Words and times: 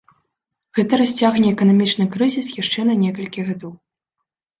Гэта 0.77 0.93
расцягне 1.01 1.51
эканамічны 1.55 2.05
крызіс 2.15 2.47
яшчэ 2.61 2.87
на 2.89 2.95
некалькі 3.03 3.45
гадоў. 3.51 3.73